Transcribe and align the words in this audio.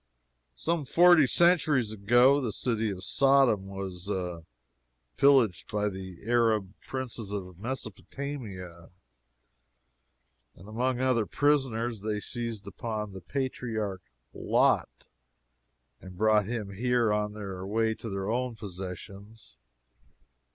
Some 0.55 0.83
forty 0.85 1.27
centuries 1.27 1.91
ago 1.91 2.41
the 2.41 2.51
city 2.51 2.89
of 2.89 3.03
Sodom 3.03 3.67
was 3.67 4.09
pillaged 5.15 5.71
by 5.71 5.89
the 5.89 6.23
Arab 6.27 6.73
princes 6.87 7.29
of 7.29 7.59
Mesopotamia, 7.59 8.89
and 10.55 10.67
among 10.67 10.99
other 11.01 11.27
prisoners 11.27 12.01
they 12.01 12.19
seized 12.19 12.65
upon 12.65 13.11
the 13.13 13.21
patriarch 13.21 14.01
Lot 14.33 15.07
and 16.01 16.17
brought 16.17 16.47
him 16.47 16.71
here 16.73 17.13
on 17.13 17.33
their 17.33 17.63
way 17.63 17.93
to 17.93 18.09
their 18.09 18.27
own 18.27 18.55
possessions. 18.55 19.59